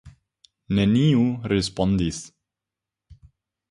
Neniu 0.79 1.27
respondis. 1.53 2.25